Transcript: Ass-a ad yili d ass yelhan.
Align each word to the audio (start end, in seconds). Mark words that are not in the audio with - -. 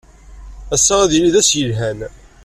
Ass-a 0.75 0.95
ad 1.01 1.11
yili 1.13 1.31
d 1.33 1.35
ass 1.41 1.49
yelhan. 1.59 1.99